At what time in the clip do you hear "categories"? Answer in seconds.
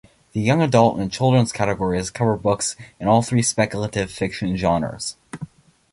1.51-2.09